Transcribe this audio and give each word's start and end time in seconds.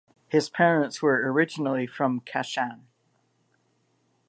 His 0.29 0.49
parents 0.49 0.99
were 1.03 1.31
originally 1.31 1.85
from 1.85 2.21
Kashan. 2.21 2.87